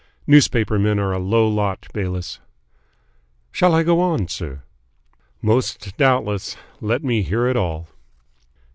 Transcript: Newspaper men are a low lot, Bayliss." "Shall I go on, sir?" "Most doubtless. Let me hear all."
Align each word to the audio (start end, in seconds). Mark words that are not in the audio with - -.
Newspaper 0.25 0.79
men 0.79 0.97
are 0.97 1.11
a 1.13 1.19
low 1.19 1.47
lot, 1.47 1.85
Bayliss." 1.93 2.39
"Shall 3.51 3.75
I 3.75 3.83
go 3.83 3.99
on, 4.01 4.27
sir?" 4.29 4.63
"Most 5.43 5.95
doubtless. 5.95 6.57
Let 6.81 7.03
me 7.03 7.21
hear 7.21 7.55
all." 7.55 7.87